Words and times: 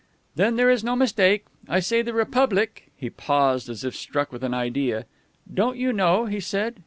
"Then 0.35 0.55
there 0.55 0.71
is 0.71 0.83
no 0.83 0.95
mistake. 0.95 1.45
I 1.69 1.79
say 1.79 2.01
the 2.01 2.11
Republic" 2.11 2.89
He 2.97 3.11
paused, 3.11 3.69
as 3.69 3.83
if 3.83 3.95
struck 3.95 4.31
with 4.31 4.43
an 4.43 4.51
idea. 4.55 5.05
"Don't 5.53 5.77
you 5.77 5.93
know?" 5.93 6.25
he 6.25 6.39
said. 6.39 6.79